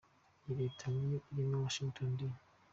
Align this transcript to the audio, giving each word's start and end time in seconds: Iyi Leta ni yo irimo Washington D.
Iyi 0.43 0.53
Leta 0.61 0.85
ni 0.93 1.05
yo 1.11 1.17
irimo 1.33 1.55
Washington 1.65 2.09
D. 2.17 2.19